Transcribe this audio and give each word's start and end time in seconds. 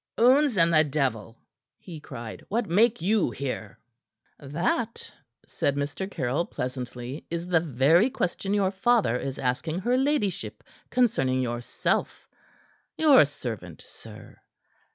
"Oons 0.19 0.57
and 0.57 0.73
the 0.73 0.83
devil!" 0.83 1.37
he 1.77 1.99
cried. 1.99 2.43
"What 2.47 2.65
make 2.67 3.01
you 3.03 3.29
here?" 3.29 3.77
"That," 4.39 5.11
said 5.45 5.75
Mr. 5.75 6.09
Caryll 6.09 6.47
pleasantly, 6.47 7.27
"is 7.29 7.45
the 7.45 7.59
very 7.59 8.09
question 8.09 8.55
your 8.55 8.71
father 8.71 9.15
is 9.15 9.37
asking 9.37 9.77
her 9.81 9.97
ladyship 9.99 10.63
concerning 10.89 11.39
yourself. 11.39 12.27
Your 12.97 13.23
servant, 13.25 13.81
sir." 13.83 14.37